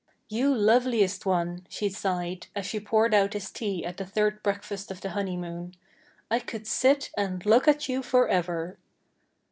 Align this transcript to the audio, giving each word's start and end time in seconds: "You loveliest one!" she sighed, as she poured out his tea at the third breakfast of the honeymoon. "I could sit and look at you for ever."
"You 0.29 0.51
loveliest 0.55 1.27
one!" 1.27 1.67
she 1.69 1.87
sighed, 1.87 2.47
as 2.55 2.65
she 2.65 2.79
poured 2.79 3.13
out 3.13 3.33
his 3.33 3.51
tea 3.51 3.85
at 3.85 3.97
the 3.97 4.03
third 4.07 4.41
breakfast 4.41 4.89
of 4.89 5.01
the 5.01 5.11
honeymoon. 5.11 5.75
"I 6.31 6.39
could 6.39 6.65
sit 6.65 7.11
and 7.15 7.45
look 7.45 7.67
at 7.67 7.87
you 7.87 8.01
for 8.01 8.27
ever." 8.27 8.79